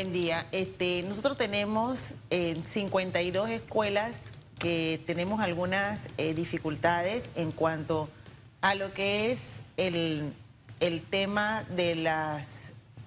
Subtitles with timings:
[0.00, 0.46] Buen día.
[0.50, 4.16] Este, nosotros tenemos eh, 52 escuelas
[4.58, 8.08] que tenemos algunas eh, dificultades en cuanto
[8.62, 9.40] a lo que es
[9.76, 10.32] el,
[10.80, 12.46] el tema de las,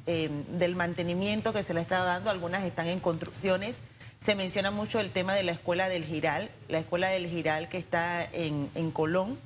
[0.06, 2.30] eh, del mantenimiento que se le está dando.
[2.30, 3.80] Algunas están en construcciones.
[4.20, 7.80] Se menciona mucho el tema de la escuela del Giral, la escuela del Giral que
[7.80, 9.40] está en, en Colón.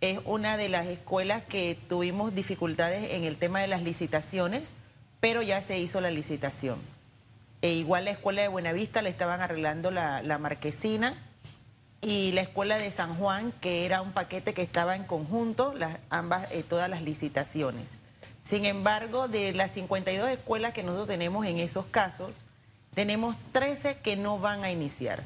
[0.00, 4.74] Es una de las escuelas que tuvimos dificultades en el tema de las licitaciones,
[5.20, 6.80] pero ya se hizo la licitación.
[7.62, 11.16] E igual la escuela de Buenavista le estaban arreglando la, la marquesina
[12.00, 15.98] y la escuela de San Juan, que era un paquete que estaba en conjunto, las,
[16.10, 17.92] ambas, eh, todas las licitaciones.
[18.48, 22.44] Sin embargo, de las 52 escuelas que nosotros tenemos en esos casos,
[22.94, 25.24] tenemos 13 que no van a iniciar.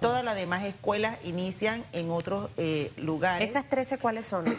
[0.00, 3.48] Todas las demás escuelas inician en otros eh, lugares.
[3.48, 4.56] ¿Esas 13 cuáles son?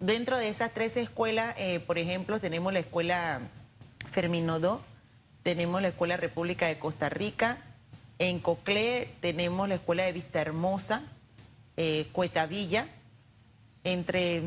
[0.00, 3.40] Dentro de esas 13 escuelas, eh, por ejemplo, tenemos la escuela
[4.12, 4.80] Ferminodó,
[5.42, 7.58] tenemos la Escuela República de Costa Rica,
[8.18, 11.02] en Coclé tenemos la Escuela de Vista Hermosa,
[11.76, 12.86] eh, Cuetavilla,
[13.84, 14.42] entre,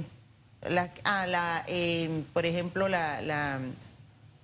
[0.61, 3.59] la, ah, la, eh, por ejemplo, la, la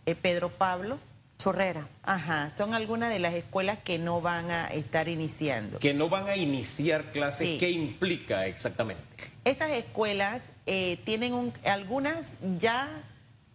[0.05, 0.99] eh, Pedro Pablo.
[1.39, 1.87] Churrera.
[2.03, 5.79] Ajá, son algunas de las escuelas que no van a estar iniciando.
[5.79, 7.57] Que no van a iniciar clases, Sí.
[7.57, 9.01] ¿qué implica exactamente?
[9.43, 13.03] Esas escuelas eh, tienen un, algunas ya,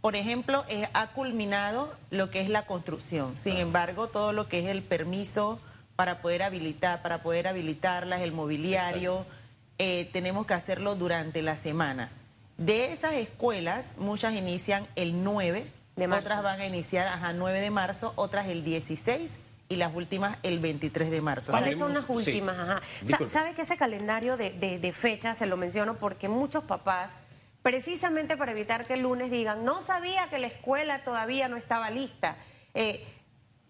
[0.07, 3.37] por ejemplo, eh, ha culminado lo que es la construcción.
[3.37, 5.59] Sin embargo, todo lo que es el permiso
[5.97, 9.27] para poder habilitar, para poder habilitarlas, el mobiliario,
[9.79, 12.13] eh, tenemos que hacerlo durante la semana.
[12.57, 16.23] De esas escuelas, muchas inician el 9, De marzo.
[16.23, 19.33] otras van a iniciar ajá, 9 de marzo, otras el 16
[19.69, 21.51] y las últimas el 23 de marzo.
[21.51, 22.13] ¿Cuáles son las sí.
[22.13, 22.57] últimas?
[22.57, 22.81] Ajá.
[23.29, 27.11] ¿Sabe que ese calendario de, de, de fechas se lo menciono porque muchos papás,
[27.67, 31.91] precisamente para evitar que el lunes digan, no sabía que la escuela todavía no estaba
[31.91, 32.37] lista,
[32.75, 33.05] eh,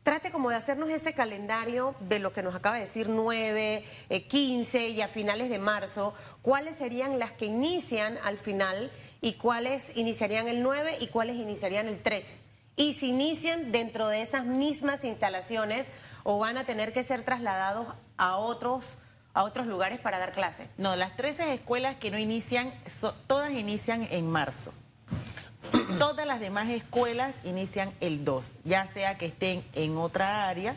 [0.03, 4.27] trate como de hacernos ese calendario de lo que nos acaba de decir 9, eh,
[4.29, 8.91] 15 y a finales de marzo, cuáles serían las que inician al final
[9.23, 12.37] y cuáles iniciarían el 9 y cuáles iniciarían el 13.
[12.77, 15.89] Y si inician dentro de esas mismas instalaciones
[16.23, 17.87] o van a tener que ser trasladados
[18.19, 18.99] a otros
[19.37, 20.67] a otros lugares para dar clase.
[20.79, 24.73] No, las 13 escuelas que no inician, so- todas inician en marzo.
[25.99, 30.77] Todas las demás escuelas inician el 2, ya sea que estén en otra área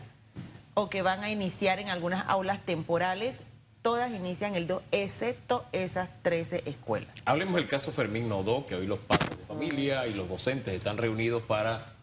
[0.74, 3.38] o que van a iniciar en algunas aulas temporales,
[3.82, 7.14] todas inician el 2, excepto esas 13 escuelas.
[7.26, 10.98] Hablemos del caso Fermín Nodó, que hoy los padres de familia y los docentes están
[10.98, 11.94] reunidos para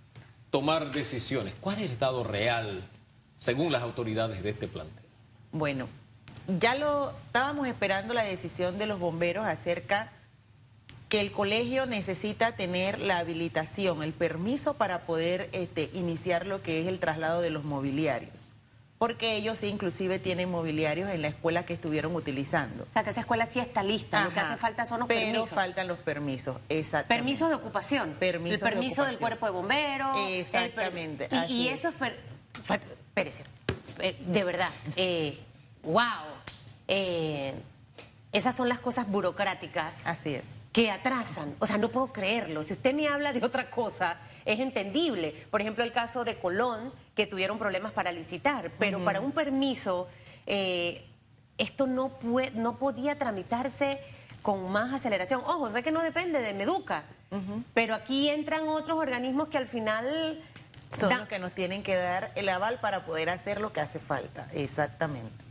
[0.50, 1.54] tomar decisiones.
[1.60, 2.88] ¿Cuál es el estado real,
[3.36, 5.04] según las autoridades de este plantel?
[5.52, 5.88] Bueno,
[6.48, 10.12] ya lo estábamos esperando la decisión de los bomberos acerca
[11.08, 16.80] que el colegio necesita tener la habilitación, el permiso para poder este, iniciar lo que
[16.80, 18.52] es el traslado de los mobiliarios.
[18.98, 22.84] Porque ellos sí, inclusive tienen mobiliarios en la escuela que estuvieron utilizando.
[22.88, 25.20] O sea, que esa escuela sí está lista, lo que hace falta son los pero
[25.20, 25.50] permisos.
[25.50, 27.14] faltan los permisos, exactamente.
[27.22, 28.16] Permisos de ocupación.
[28.18, 30.16] Permisos el de permiso del cuerpo de bomberos.
[30.16, 31.80] per- Exactamente, Y, y es.
[31.80, 31.94] eso es.
[31.96, 32.18] per-
[32.66, 33.42] per- espérese.
[33.98, 34.70] Eh, de verdad.
[34.96, 35.38] Eh,
[35.86, 36.04] wow.
[36.88, 37.54] Eh,
[38.32, 40.44] esas son las cosas burocráticas Así es.
[40.72, 41.54] que atrasan.
[41.58, 42.62] O sea, no puedo creerlo.
[42.64, 45.32] Si usted me habla de otra cosa, es entendible.
[45.50, 50.06] Por ejemplo, el caso de Colón, que tuvieron problemas para licitar, pero para un permiso,
[50.46, 51.04] eh,
[51.58, 53.98] esto no, pue- no podía tramitarse
[54.42, 55.40] con más aceleración.
[55.46, 57.04] Ojo, sé que no depende de Meduca,
[57.74, 60.40] pero aquí entran otros organismos que al final...
[60.88, 63.98] Son los que nos tienen que dar el aval para poder hacer lo que hace
[63.98, 65.44] falta, exactamente.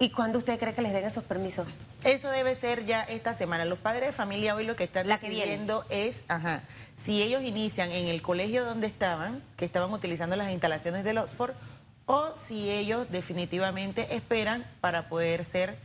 [0.00, 1.66] ¿Y cuándo usted cree que les den esos permisos?
[2.04, 3.64] Eso debe ser ya esta semana.
[3.64, 5.44] Los padres de familia hoy lo que están La que viene.
[5.46, 6.62] decidiendo es, ajá,
[7.04, 11.54] si ellos inician en el colegio donde estaban, que estaban utilizando las instalaciones del Oxford,
[12.06, 15.76] o si ellos definitivamente esperan para poder ser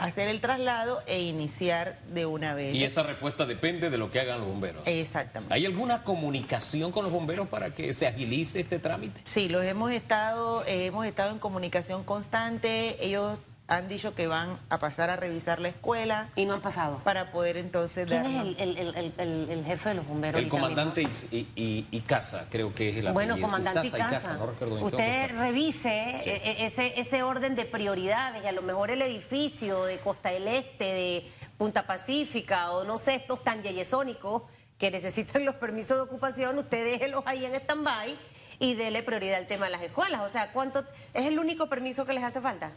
[0.00, 2.74] hacer el traslado e iniciar de una vez.
[2.74, 4.82] Y esa respuesta depende de lo que hagan los bomberos.
[4.86, 5.54] Exactamente.
[5.54, 9.20] ¿Hay alguna comunicación con los bomberos para que se agilice este trámite?
[9.24, 12.96] Sí, los hemos estado, eh, hemos estado en comunicación constante.
[13.04, 13.36] Ellos
[13.70, 17.00] han dicho que van a pasar a revisar la escuela Y no han pasado.
[17.04, 20.40] para poder entonces ¿Quién darnos- es el, el- el- el- el jefe de los bomberos?
[20.42, 23.48] El comandante y, y, y Casa, creo que es el Bueno, apellido.
[23.48, 26.30] comandante Isaza Icaza, no recuerdo bien, tengo que usted revise Sí.
[26.30, 30.30] eh, eh, ese, ese orden de prioridades y a lo mejor el edificio de Costa
[30.30, 34.42] del Este, de Punta Pacífica o no sé, estos tan yeyesónicos
[34.78, 38.16] que necesitan los permisos de ocupación, usted déjelos ahí en stand-by
[38.58, 40.22] y dele prioridad al tema de las escuelas.
[40.22, 40.80] O sea, ¿cuánto
[41.14, 42.72] es el único permiso que les hace falta?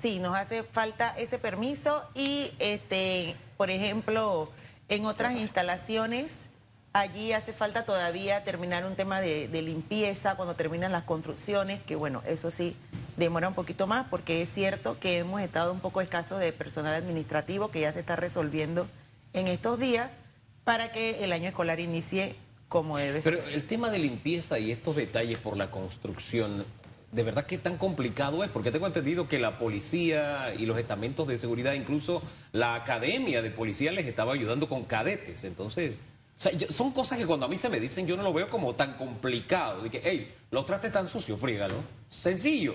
[0.00, 4.50] Sí, nos hace falta ese permiso y, este, por ejemplo,
[4.88, 6.48] en otras instalaciones
[6.94, 11.96] Allí hace falta todavía terminar un tema de, de limpieza cuando terminan las construcciones, que
[11.96, 12.76] bueno, eso sí
[13.16, 16.92] demora un poquito más porque es cierto que hemos estado un poco escasos de personal
[16.94, 18.88] administrativo que ya se está resolviendo
[19.32, 20.18] en estos días
[20.64, 22.36] para que el año escolar inicie
[22.68, 23.54] como debe Pero ser.
[23.54, 26.66] el tema de limpieza y estos detalles por la construcción,
[27.12, 28.50] ¿de verdad qué tan complicado es?
[28.50, 32.22] Porque tengo entendido que la policía y los estamentos de seguridad, incluso
[32.52, 35.44] la academia de policía les estaba ayudando con cadetes.
[35.44, 35.92] Entonces,
[36.38, 38.32] o sea, yo- son cosas que cuando a mí se me dicen yo no lo
[38.32, 39.82] veo como tan complicado.
[39.82, 41.76] De que, hey, lo trate tan sucio, frígalo.
[42.08, 42.74] Sencillo.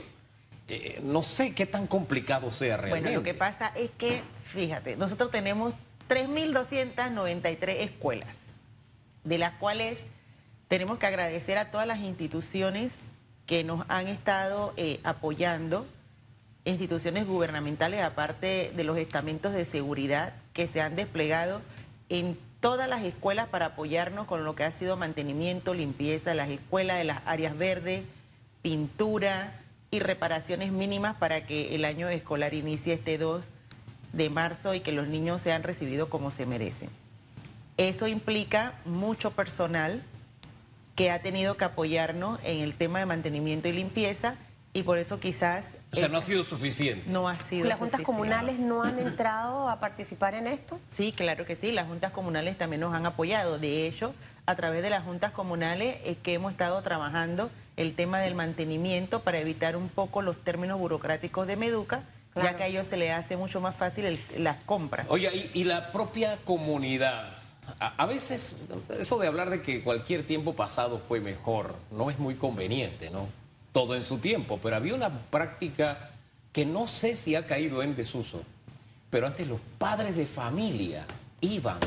[0.70, 3.08] Eh, no sé qué tan complicado sea realmente.
[3.10, 5.74] Bueno, lo que pasa es que, fíjate, nosotros tenemos
[6.10, 8.36] 3.293 escuelas,
[9.24, 10.00] de las cuales
[10.68, 12.92] tenemos que agradecer a todas las instituciones
[13.48, 15.88] que nos han estado eh, apoyando,
[16.66, 21.62] instituciones gubernamentales, aparte de los estamentos de seguridad que se han desplegado
[22.10, 26.50] en todas las escuelas para apoyarnos con lo que ha sido mantenimiento, limpieza de las
[26.50, 28.04] escuelas, de las áreas verdes,
[28.62, 29.62] pintura
[29.92, 33.46] y reparaciones mínimas para que el año escolar inicie este 2
[34.12, 36.90] de marzo y que los niños sean recibidos como se merecen.
[37.78, 40.04] Eso implica mucho personal
[40.98, 44.36] que ha tenido que apoyarnos en el tema de mantenimiento y limpieza
[44.74, 47.04] y por eso quizás O sea, es- no ha sido suficiente.
[47.10, 48.04] no ha sido ¿Las juntas suficiente.
[48.04, 50.80] comunales no han entrado a participar en esto?
[50.92, 51.72] Sí, claro que sí.
[51.72, 53.60] Las juntas comunales también nos han apoyado.
[53.60, 54.16] De hecho,
[54.48, 59.22] a través de las juntas comunales es que hemos estado trabajando el tema del mantenimiento
[59.22, 62.04] para evitar un poco los términos burocráticos de Meduca,
[62.34, 62.50] Claro.
[62.50, 65.06] ya que a ellos se les hace mucho más fácil el- las compras.
[65.10, 67.34] Oye, y, y la propia comunidad,
[67.80, 68.56] a, a veces
[69.00, 73.28] eso de hablar de que cualquier tiempo pasado fue mejor, no es muy conveniente, ¿no?
[73.72, 76.12] Todo en su tiempo, pero había una práctica
[76.52, 78.42] que no sé si ha caído en desuso,
[79.10, 81.06] pero antes los padres de familia
[81.42, 81.78] iban,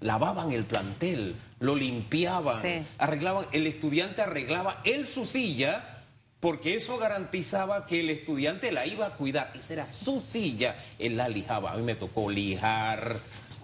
[0.00, 2.82] lavaban el plantel, lo limpiaban, Sí.
[2.98, 5.91] arreglaban, el estudiante arreglaba él su silla
[6.42, 9.52] porque eso garantizaba que el estudiante la iba a cuidar.
[9.54, 11.70] Esa era su silla, él la lijaba.
[11.70, 13.16] A mí me tocó lijar,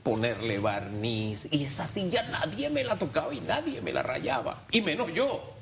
[0.05, 4.81] ponerle barniz, y esa silla nadie me la tocaba y nadie me la rayaba, y
[4.81, 5.55] menos yo.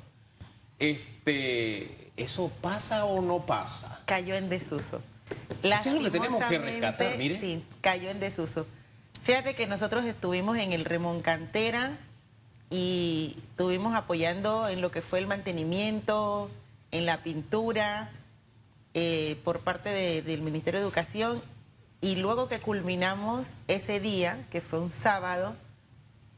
[0.77, 3.99] Este, ¿eso pasa o no pasa?
[4.05, 5.01] Cayó en desuso.
[5.63, 7.39] Eso es lo que tenemos que rescatar, mire.
[7.39, 8.67] Sí, cayó en desuso.
[9.23, 11.97] Fíjate que nosotros estuvimos en el Remón Cantera
[12.69, 16.51] y estuvimos apoyando en lo que fue el mantenimiento,
[16.97, 18.11] en la pintura,
[18.93, 21.41] eh, por parte de- del Ministerio de Educación.
[22.01, 25.55] Y luego que culminamos ese día, que fue un sábado,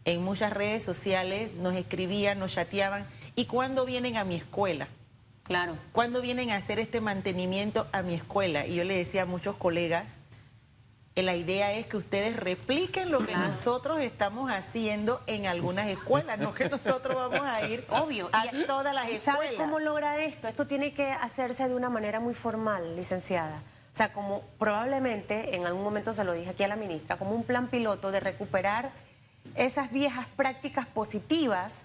[0.05, 4.87] en muchas redes sociales nos escribían, nos chateaban, ¿y cuándo vienen a mi escuela?
[5.43, 5.77] Claro.
[5.91, 8.67] ¿Cuándo vienen a hacer este mantenimiento a mi escuela?
[8.67, 10.13] Y yo le decía a muchos colegas,
[11.23, 13.47] la idea es que ustedes repliquen lo que Claro.
[13.47, 18.29] nosotros estamos haciendo en algunas escuelas, no que nosotros vamos a ir Obvio.
[18.31, 19.15] a Y- todas las ¿Sabe
[19.47, 19.53] escuelas.
[19.57, 20.47] cómo logra esto?
[20.47, 23.61] Esto tiene que hacerse de una manera muy formal, licenciada.
[23.93, 27.31] O sea, como probablemente, en algún momento se lo dije aquí a la ministra, como
[27.35, 28.91] un plan piloto de recuperar
[29.55, 31.83] esas viejas prácticas positivas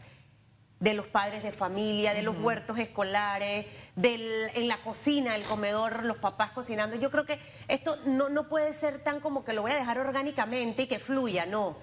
[0.85, 3.65] de los padres de familia, de los huertos escolares,
[3.97, 6.95] del, en la cocina, el comedor, los papás cocinando.
[6.97, 7.39] Yo creo que
[7.69, 10.99] esto no, no puede ser tan como que lo voy a dejar orgánicamente y que
[10.99, 11.79] fluya, no.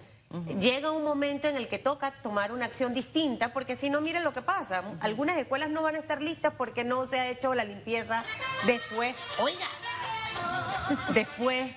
[0.60, 4.24] Llega un momento en el que toca tomar una acción distinta, porque si no, miren
[4.24, 4.84] lo que pasa.
[5.00, 8.24] Algunas escuelas no van a estar listas porque no se ha hecho la limpieza
[8.68, 9.16] después.
[9.40, 9.66] Oiga,
[11.14, 11.72] después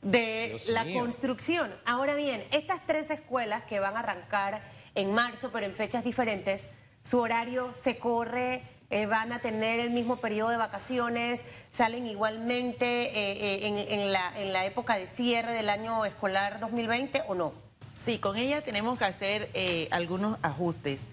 [0.00, 0.98] de Dios la mío.
[0.98, 1.72] construcción.
[1.84, 4.62] Ahora bien, estas tres escuelas que van a arrancar
[4.94, 6.64] en marzo, pero en fechas diferentes,
[7.02, 12.84] su horario se corre, eh, van a tener el mismo periodo de vacaciones, salen igualmente
[13.08, 17.52] eh, eh, en, la, en la época de cierre del año escolar 2020 o no.
[17.96, 19.50] Sí, con ella tenemos que hacer
[19.90, 21.06] algunos ajustes.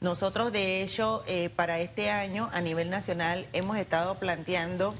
[0.00, 1.24] Nosotros, de hecho,
[1.56, 4.94] para este año a nivel nacional hemos estado planteando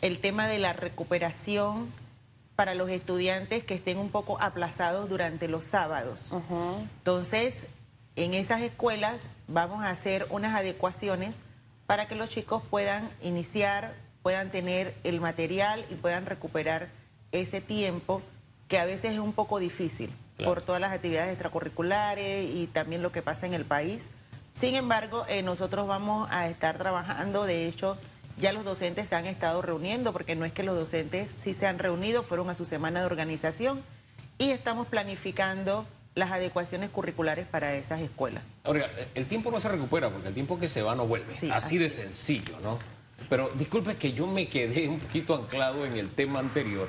[0.00, 1.92] el tema de la recuperación
[2.56, 6.34] para los estudiantes que estén un poco aplazados durante los sábados.
[6.98, 7.54] Entonces,
[8.16, 11.36] en esas escuelas vamos a hacer unas adecuaciones
[11.86, 16.88] para que los chicos puedan iniciar, puedan tener el material y puedan recuperar
[17.32, 18.22] ese tiempo
[18.68, 20.54] que a veces es un poco difícil Claro.
[20.54, 24.06] por todas las actividades extracurriculares y también lo que pasa en el país.
[24.52, 27.98] Sin embargo, eh, nosotros vamos a estar trabajando, de hecho,
[28.38, 31.66] ya los docentes se han estado reuniendo, porque no es que los docentes sí se
[31.66, 33.82] han reunido, fueron a su semana de organización
[34.38, 38.42] y estamos planificando las adecuaciones curriculares para esas escuelas.
[38.64, 41.32] Ahora, el tiempo no se recupera porque el tiempo que se va no vuelve.
[41.34, 42.78] Sí, así así de sencillo, ¿no?
[43.28, 46.88] Pero disculpe que yo me quedé un poquito anclado en el tema anterior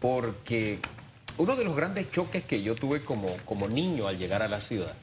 [0.00, 0.80] porque
[1.36, 4.60] uno de los grandes choques que yo tuve como, como niño al llegar a la
[4.60, 4.94] ciudad,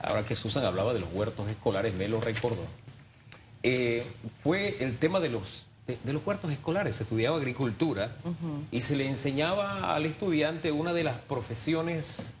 [0.00, 2.66] ahora que Susan hablaba de los huertos escolares, me lo recordó,
[3.62, 4.06] eh,
[4.42, 6.96] fue el tema de los, de, los huertos escolares.
[6.96, 8.16] Se estudiaba agricultura
[8.70, 12.34] y se le enseñaba al estudiante una de las profesiones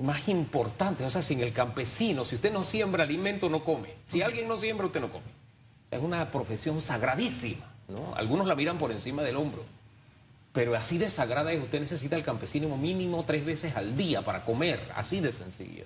[0.00, 1.06] más importantes.
[1.06, 3.94] O sea, sin el campesino, si usted no siembra alimento, no come.
[4.04, 5.24] Si alguien no siembra, usted no come.
[5.90, 7.66] es una profesión sagradísima.
[7.88, 8.14] ¿no?
[8.16, 9.64] Algunos la miran por encima del hombro.
[10.52, 14.44] Pero así de sagrada es, usted necesita el campesino mínimo tres veces al día para
[14.44, 15.84] comer, así de sencillo.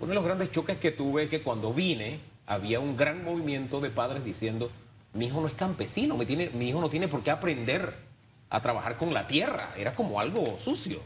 [0.00, 3.80] Uno de los grandes choques que tuve es que cuando vine había un gran movimiento
[3.80, 4.70] de padres diciendo,
[5.12, 7.94] mi hijo no es campesino, me tiene, mi hijo no tiene por qué aprender
[8.50, 11.00] a trabajar con la tierra, era como algo sucio.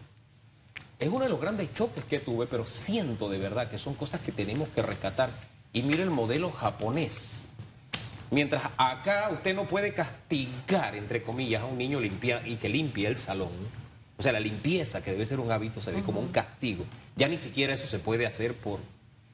[0.98, 4.20] Es uno de los grandes choques que tuve, pero siento de verdad que son cosas
[4.20, 5.30] que tenemos que rescatar.
[5.72, 7.48] Y mire el modelo japonés.
[8.30, 13.08] Mientras acá usted no puede castigar, entre comillas, a un niño limpia, y que limpie
[13.08, 13.50] el salón.
[14.18, 16.84] O sea, la limpieza, que debe ser un hábito, se ve como un castigo.
[17.16, 18.80] Ya ni siquiera eso se puede hacer por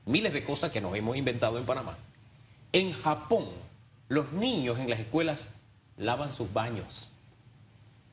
[0.07, 1.99] miles de cosas que nos hemos inventado en Panamá.
[2.73, 3.49] En Japón,
[4.09, 5.47] los niños en las escuelas
[5.99, 7.11] lavan sus baños,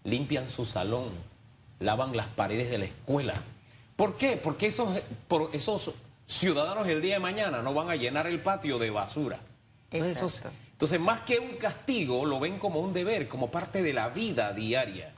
[0.04, 1.12] limpian su salón,
[1.80, 3.34] lavan las paredes de la escuela.
[3.96, 4.38] ¿Por qué?
[4.38, 5.92] Porque esos, por esos
[6.28, 9.40] ciudadanos el día de mañana no van a llenar el patio de basura.
[9.92, 14.10] Entonces, entonces, más que un castigo, lo ven como un deber, como parte de la
[14.10, 15.14] vida diaria.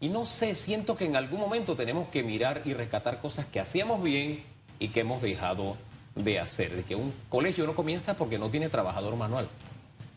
[0.00, 3.60] Y no sé, siento que en algún momento tenemos que mirar y rescatar cosas que
[3.60, 4.44] hacíamos bien
[4.78, 5.76] y que hemos dejado
[6.16, 6.74] de hacer.
[6.74, 9.48] De que un colegio no comienza porque no tiene trabajador manual.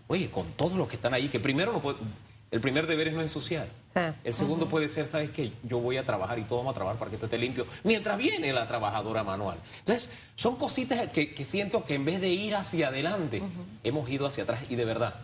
[0.07, 1.99] Oye, con todos los que están ahí, que primero no puede,
[2.51, 3.67] el primer deber es no ensuciar.
[4.23, 5.51] El segundo puede ser, ¿sabes qué?
[5.63, 8.17] Yo voy a trabajar y todos vamos a trabajar para que esto esté limpio mientras
[8.17, 9.57] viene la trabajadora manual.
[9.79, 13.43] Entonces, son cositas que, siento que en vez de ir hacia adelante,
[13.83, 15.15] hemos ido hacia atrás y de verdad.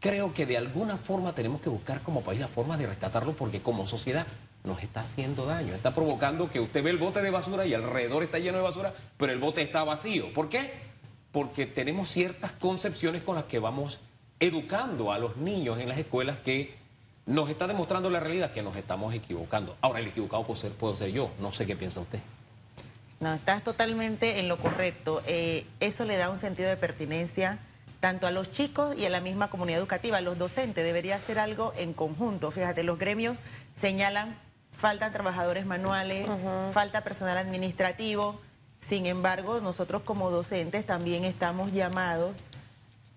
[0.00, 3.62] Creo que de alguna forma tenemos que buscar como país la forma de rescatarlo porque
[3.62, 4.26] como sociedad
[4.64, 5.74] nos está haciendo daño.
[5.74, 8.94] Está provocando que usted ve el bote de basura y alrededor está lleno de basura,
[9.16, 10.32] pero el bote está vacío.
[10.32, 10.72] ¿Por qué?
[11.30, 14.00] Porque tenemos ciertas concepciones con las que vamos
[14.40, 16.74] educando a los niños en las escuelas que
[17.26, 19.76] nos está demostrando la realidad que nos estamos equivocando.
[19.80, 21.30] Ahora, el equivocado puedo ser, puedo ser yo.
[21.38, 22.20] No sé qué piensa usted.
[23.20, 25.22] No, estás totalmente en lo correcto.
[25.26, 27.58] Eh, eso le da un sentido de pertinencia
[28.00, 30.20] tanto a los chicos y a la misma comunidad educativa.
[30.20, 32.50] Los docentes debería hacer algo en conjunto.
[32.50, 33.36] Fíjate, los gremios
[33.80, 34.36] señalan
[34.74, 36.28] faltan trabajadores manuales,
[36.72, 38.40] falta personal administrativo.
[38.86, 42.34] Sin embargo, nosotros como docentes también estamos llamados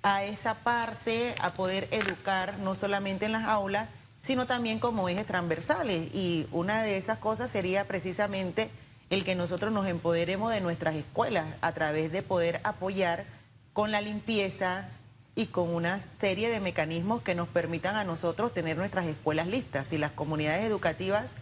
[0.03, 3.89] a esa parte, a poder educar no solamente en las aulas,
[4.21, 6.13] sino también como ejes transversales.
[6.13, 8.69] Y una de esas cosas sería precisamente
[9.09, 13.25] el que nosotros nos empoderemos de nuestras escuelas a través de poder apoyar
[13.73, 14.89] con la limpieza
[15.35, 19.87] y con una serie de mecanismos que nos permitan a nosotros tener nuestras escuelas listas.
[19.87, 21.35] Si las comunidades educativas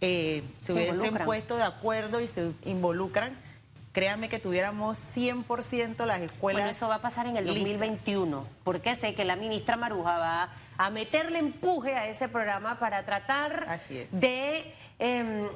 [0.00, 3.36] eh, se, hubiesen puesto de acuerdo y se involucran,
[3.92, 6.62] créanme que tuviéramos 100% las escuelas.
[6.62, 10.52] Bueno, eso va a pasar en el 2021, porque sé que la ministra Maruja va
[10.78, 13.80] a meterle empuje a ese programa para tratar
[14.12, 15.48] de em,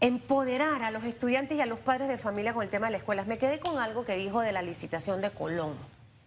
[0.00, 3.00] empoderar a los estudiantes y a los padres de familia con el tema de las
[3.00, 3.26] escuelas.
[3.26, 5.76] Me quedé con algo que dijo de la licitación de Colón,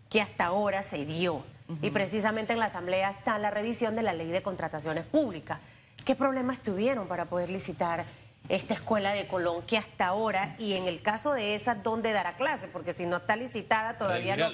[0.09, 1.43] que hasta ahora se dio.
[1.81, 5.59] Y precisamente en la Asamblea está la revisión de la ley de contrataciones públicas.
[6.05, 8.05] ¿Qué problemas tuvieron para poder licitar?
[8.49, 12.35] esta escuela de Colón que hasta ahora, y en el caso de esa, ¿dónde dará
[12.35, 12.67] clase?
[12.67, 14.49] Porque si no está licitada todavía no,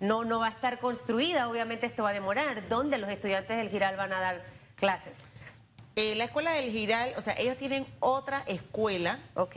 [0.00, 2.68] no, no va a estar construida, obviamente esto va a demorar.
[2.68, 4.44] ¿Dónde los estudiantes del Giral van a dar
[4.76, 5.14] clases?
[5.96, 9.18] Eh, la escuela del Giral, o sea, ellos tienen otra escuela.
[9.34, 9.56] Ok.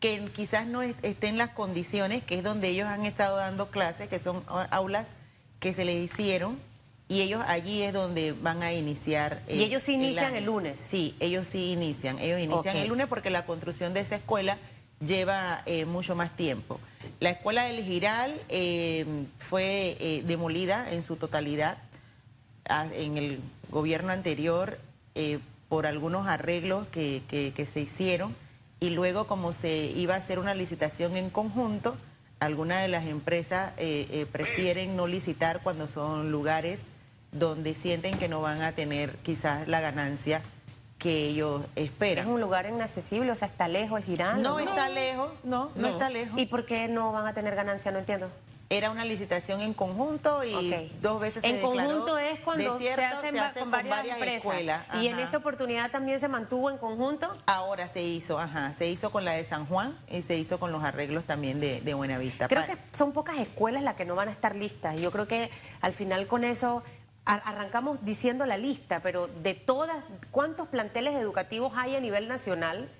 [0.00, 4.08] Que quizás no esté en las condiciones, que es donde ellos han estado dando clases,
[4.08, 5.08] que son aulas
[5.60, 6.58] que se les hicieron
[7.08, 9.42] y ellos allí es donde van a iniciar.
[9.48, 10.78] ¿Y ellos sí inician el, lunes?
[10.90, 12.18] Sí, ellos sí inician.
[12.18, 14.58] Ellos inician el lunes porque la construcción de esa escuela
[15.04, 16.78] lleva eh, mucho más tiempo.
[17.20, 19.06] La escuela del Giral eh,
[19.38, 21.78] fue eh, demolida en su totalidad
[22.92, 24.78] en el gobierno anterior
[25.70, 28.36] por algunos arreglos que, que se hicieron
[28.78, 31.96] y luego como se iba a hacer una licitación en conjunto,
[32.40, 33.72] algunas de las empresas
[34.32, 36.88] prefieren no licitar cuando son lugares
[37.32, 40.42] donde sienten que no van a tener quizás la ganancia
[40.98, 42.26] que ellos esperan.
[42.26, 43.30] ¿Es un lugar inaccesible?
[43.30, 44.50] O sea, ¿está lejos el girando?
[44.50, 46.38] No, está lejos, no, no, está lejos.
[46.38, 47.90] ¿Y por qué no van a tener ganancia?
[47.92, 48.30] No entiendo.
[48.70, 53.34] Era una licitación en conjunto y dos veces se En conjunto es cuando se, hacen
[53.58, 54.84] con, varias, empresas.
[55.00, 57.34] ¿Y en esta oportunidad también se mantuvo en conjunto?
[57.46, 58.74] Ahora se hizo, ajá.
[58.74, 61.80] Se hizo con la de San Juan y se hizo con los arreglos también de,
[61.80, 62.46] de Buenavista.
[62.46, 65.00] Creo que son pocas escuelas las que no van a estar listas.
[65.00, 66.82] Yo creo que al final con eso
[67.28, 72.90] arrancamos diciendo la lista, pero de todas, ¿cuántos planteles educativos hay a nivel nacional?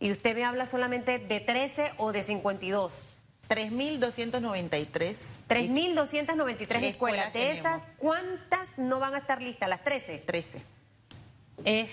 [0.00, 3.02] Y usted me habla solamente de 13 o de 52.
[3.48, 5.16] 3.293.
[5.48, 7.32] 3.293 escuelas.
[7.32, 9.68] De esas, ¿cuántas no van a estar listas?
[9.68, 10.18] ¿Las 13?
[10.18, 10.62] 13.
[11.64, 11.90] Es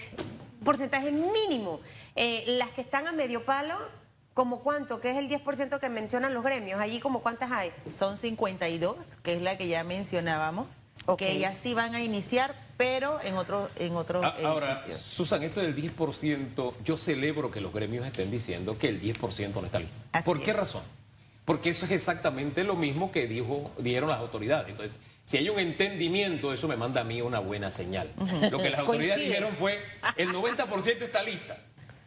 [0.63, 1.81] porcentaje mínimo.
[2.15, 3.77] Eh, las que están a medio palo,
[4.33, 4.99] ¿como cuánto?
[5.01, 6.79] ¿Qué es el 10% que mencionan los gremios?
[6.79, 7.71] ¿Allí como cuántas hay?
[7.97, 10.67] Son 52, que es la que ya mencionábamos
[11.17, 15.61] que ellas sí van a iniciar, pero en otro en otro ah, Ahora, Susan, esto
[15.61, 19.95] del 10%, yo celebro que los gremios estén diciendo que el 10% no está listo.
[20.23, 20.83] ¿Por qué razón?
[21.45, 24.69] Porque eso es exactamente lo mismo que dijo, dijeron las autoridades.
[24.69, 28.11] Entonces, si hay un entendimiento, eso me manda a mí una buena señal.
[28.51, 29.83] Lo que las autoridades dijeron fue,
[30.17, 31.57] el 90% está lista,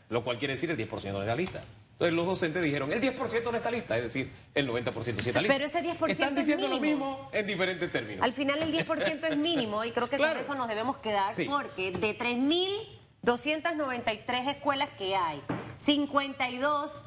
[0.09, 1.61] lo cual quiere decir el 10% no está lista.
[1.94, 5.40] Entonces los docentes dijeron, el 10% no está lista, es decir, el 90% sí está
[5.40, 5.54] lista.
[5.54, 8.24] Pero ese 10% Están diciendo lo mismo en diferentes términos.
[8.24, 11.92] Al final el 10% es mínimo y creo que con eso nos debemos quedar porque
[11.92, 15.40] de 3.293 escuelas que hay,
[15.78, 17.00] 52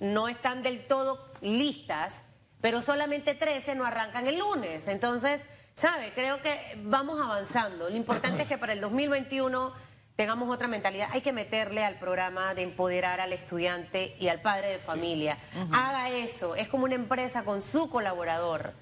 [0.00, 2.20] no están del todo listas,
[2.60, 4.88] pero solamente 13 no arrancan el lunes.
[4.88, 5.40] Entonces,
[5.74, 6.12] ¿sabe?
[6.14, 7.88] Creo que vamos avanzando.
[7.88, 9.72] Lo importante es que para el 2021
[10.16, 11.08] tengamos otra mentalidad.
[11.12, 15.38] Hay que meterle al programa de empoderar al estudiante y al padre de familia.
[15.72, 16.54] Haga eso.
[16.54, 18.72] Es como una empresa con su colaborador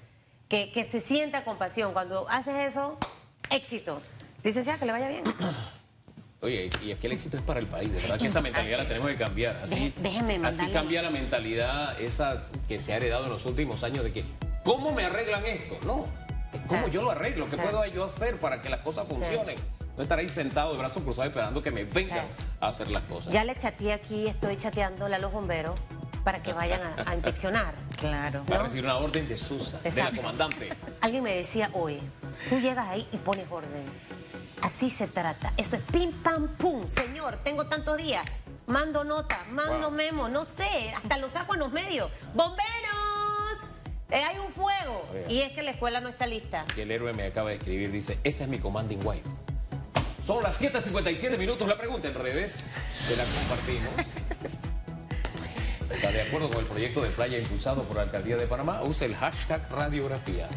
[0.49, 1.93] que, que se sienta con pasión.
[1.93, 2.97] Cuando haces eso,
[3.49, 4.01] éxito.
[4.43, 5.23] Licenciada, que le vaya bien.
[6.41, 8.79] Oye, y es que el éxito es para el país, de verdad que esa mentalidad
[8.79, 9.61] la tenemos que cambiar.
[9.63, 14.03] Así, Déjeme así cambia la mentalidad esa que se ha heredado en los últimos años
[14.03, 14.25] de que,
[14.65, 15.77] ¿cómo me arreglan esto?
[15.85, 16.05] No,
[16.67, 17.49] ¿cómo yo lo arreglo?
[17.49, 19.55] ¿Qué puedo yo hacer para que las cosas funcionen?
[19.95, 22.25] No estar ahí sentado de brazos cruzados esperando que me vengan
[22.59, 23.31] a hacer las cosas.
[23.31, 25.79] Ya le chateé aquí, estoy chateándole a los bomberos
[26.23, 27.73] para que vayan a, inspeccionar.
[28.03, 28.43] Claro.
[28.43, 30.67] Para recibir una orden de Susa, de la comandante.
[30.99, 32.01] Alguien me decía hoy,
[32.49, 33.85] tú llegas ahí y pones orden.
[34.61, 35.53] Así se trata.
[35.55, 36.85] Eso es pim, pam, pum.
[36.85, 38.25] Señor, tengo tantos días.
[38.67, 42.11] Mando nota, mando memo, no sé, hasta lo saco en los medios.
[42.33, 43.69] ¡Bomberos!
[44.09, 45.07] Eh, hay un fuego.
[45.29, 46.65] Y es que la escuela no está lista.
[46.75, 49.29] Y el héroe me acaba de escribir, dice, esa es mi commanding wife.
[50.25, 51.67] Son las 7.57 minutos.
[51.67, 52.73] La pregunta en redes,
[53.07, 53.91] que la compartimos.
[55.89, 58.81] ¿Está de acuerdo con el proyecto de playa impulsado por la Alcaldía de Panamá?
[58.83, 60.47] Usa el hashtag radiografía.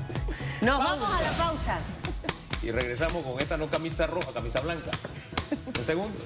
[0.61, 1.79] Nos vamos a la pausa.
[2.63, 4.91] Y regresamos con esta no camisa roja, camisa blanca.
[5.77, 6.23] En segundos.